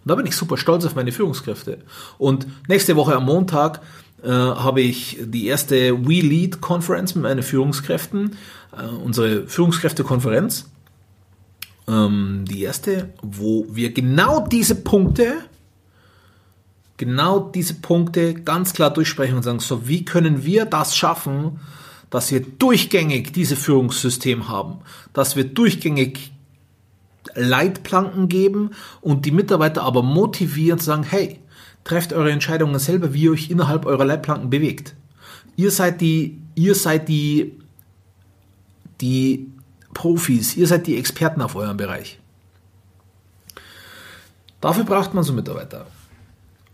Und 0.03 0.10
da 0.10 0.15
bin 0.15 0.25
ich 0.25 0.36
super 0.36 0.58
stolz 0.58 0.86
auf 0.86 0.96
meine 0.96 1.12
Führungskräfte. 1.12 1.79
Und 2.17 2.48
nächste 2.67 2.96
Woche 2.96 3.15
am 3.15 3.25
Montag 3.25 3.81
äh, 4.24 4.29
habe 4.29 4.81
ich 4.81 5.17
die 5.22 5.48
erste 5.48 6.08
We 6.08 6.22
Lead 6.22 6.62
Conference 6.62 7.15
mit 7.15 7.24
meinen 7.24 7.43
Führungskräften, 7.43 8.36
äh, 8.75 8.86
unsere 8.86 9.48
Führungskräftekonferenz. 9.48 10.70
Ähm, 11.88 12.46
die 12.48 12.63
erste, 12.63 13.10
wo 13.22 13.65
wir 13.70 13.93
genau 13.93 14.48
diese 14.48 14.75
Punkte, 14.75 15.34
genau 16.98 17.39
diese 17.39 17.75
Punkte 17.75 18.34
ganz 18.36 18.74
klar 18.74 18.91
durchsprechen 18.91 19.36
und 19.38 19.43
sagen, 19.43 19.60
so 19.60 19.88
wie 19.88 20.05
können 20.05 20.43
wir 20.43 20.65
das 20.65 20.96
schaffen, 20.96 21.60
dass 22.12 22.31
wir 22.31 22.41
durchgängig 22.41 23.34
dieses 23.34 23.58
Führungssystem 23.58 24.50
haben, 24.50 24.79
dass 25.13 25.36
wir 25.36 25.46
durchgängig 25.46 26.31
Leitplanken 27.36 28.30
geben 28.30 28.72
und 29.02 29.26
die 29.26 29.32
Mitarbeiter 29.32 29.84
aber 29.84 30.04
motivieren 30.04 30.80
zu 30.80 30.86
sagen, 30.86 31.04
hey, 31.04 31.40
trefft 31.84 32.14
eure 32.14 32.32
Entscheidungen 32.32 32.80
selber, 32.80 33.14
wie 33.14 33.24
ihr 33.24 33.32
euch 33.32 33.50
innerhalb 33.50 33.86
eurer 33.86 34.06
Leitplanken 34.06 34.50
bewegt. 34.50 34.96
Ihr 35.56 35.72
seid 35.72 36.02
die, 36.02 36.40
ihr 36.56 36.76
seid 36.76 37.08
die, 37.08 37.60
die 39.02 39.48
Profis, 39.94 40.56
ihr 40.56 40.68
seid 40.68 40.88
die 40.88 40.98
Experten 40.98 41.42
auf 41.42 41.56
eurem 41.56 41.78
Bereich. 41.78 42.20
Dafür 44.62 44.84
braucht 44.84 45.14
man 45.14 45.24
so 45.24 45.34
Mitarbeiter. 45.34 45.88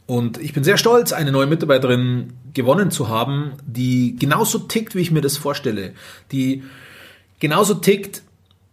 Und 0.05 0.37
ich 0.37 0.53
bin 0.53 0.63
sehr 0.63 0.77
stolz, 0.77 1.11
eine 1.11 1.31
neue 1.31 1.47
Mitarbeiterin 1.47 2.33
gewonnen 2.53 2.91
zu 2.91 3.09
haben, 3.09 3.53
die 3.65 4.15
genauso 4.17 4.59
tickt, 4.59 4.95
wie 4.95 5.01
ich 5.01 5.11
mir 5.11 5.21
das 5.21 5.37
vorstelle. 5.37 5.93
Die 6.31 6.63
genauso 7.39 7.75
tickt 7.75 8.23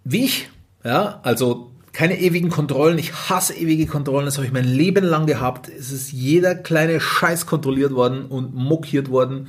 wie 0.04 0.24
ich. 0.24 0.48
Ja, 0.84 1.20
also 1.22 1.70
keine 1.94 2.20
ewigen 2.20 2.50
Kontrollen. 2.50 2.98
Ich 2.98 3.12
hasse 3.30 3.54
ewige 3.54 3.86
Kontrollen. 3.86 4.26
Das 4.26 4.36
habe 4.36 4.46
ich 4.46 4.52
mein 4.52 4.66
Leben 4.66 5.04
lang 5.04 5.26
gehabt. 5.26 5.68
Es 5.68 5.92
ist 5.92 6.12
jeder 6.12 6.54
kleine 6.54 7.00
Scheiß 7.00 7.46
kontrolliert 7.46 7.94
worden 7.94 8.26
und 8.26 8.54
mokiert 8.54 9.08
worden. 9.08 9.48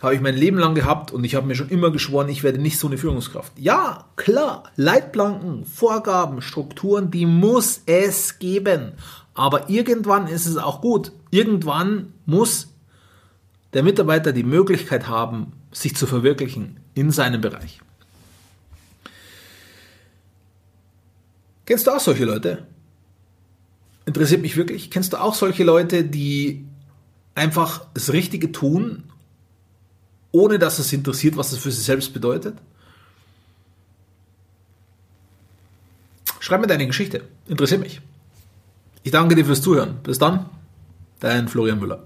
Habe 0.00 0.14
ich 0.14 0.20
mein 0.20 0.36
Leben 0.36 0.58
lang 0.58 0.74
gehabt 0.74 1.12
und 1.12 1.24
ich 1.24 1.34
habe 1.34 1.46
mir 1.46 1.54
schon 1.54 1.70
immer 1.70 1.90
geschworen, 1.90 2.28
ich 2.28 2.42
werde 2.42 2.58
nicht 2.58 2.78
so 2.78 2.88
eine 2.88 2.98
Führungskraft. 2.98 3.52
Ja, 3.56 4.04
klar, 4.16 4.64
Leitplanken, 4.76 5.64
Vorgaben, 5.64 6.42
Strukturen, 6.42 7.10
die 7.10 7.24
muss 7.24 7.82
es 7.86 8.38
geben. 8.38 8.92
Aber 9.32 9.70
irgendwann 9.70 10.26
ist 10.26 10.46
es 10.46 10.58
auch 10.58 10.80
gut. 10.82 11.12
Irgendwann 11.30 12.12
muss 12.26 12.68
der 13.72 13.82
Mitarbeiter 13.82 14.32
die 14.32 14.42
Möglichkeit 14.42 15.08
haben, 15.08 15.52
sich 15.70 15.96
zu 15.96 16.06
verwirklichen 16.06 16.80
in 16.94 17.10
seinem 17.10 17.40
Bereich. 17.40 17.80
Kennst 21.66 21.86
du 21.86 21.90
auch 21.90 22.00
solche 22.00 22.24
Leute? 22.24 22.66
Interessiert 24.04 24.42
mich 24.42 24.56
wirklich. 24.56 24.90
Kennst 24.90 25.12
du 25.12 25.20
auch 25.20 25.34
solche 25.34 25.64
Leute, 25.64 26.04
die 26.04 26.64
einfach 27.34 27.86
das 27.94 28.12
Richtige 28.12 28.52
tun, 28.52 29.04
ohne 30.32 30.58
dass 30.58 30.78
es 30.78 30.92
interessiert, 30.92 31.36
was 31.36 31.52
es 31.52 31.58
für 31.58 31.70
sie 31.70 31.82
selbst 31.82 32.12
bedeutet? 32.12 32.56
Schreib 36.40 36.60
mir 36.60 36.66
deine 36.66 36.86
Geschichte. 36.86 37.22
Interessiert 37.46 37.80
mich. 37.80 38.00
Ich 39.04 39.12
danke 39.12 39.36
dir 39.36 39.44
fürs 39.44 39.62
Zuhören. 39.62 40.00
Bis 40.02 40.18
dann, 40.18 40.46
dein 41.20 41.48
Florian 41.48 41.78
Müller. 41.78 42.02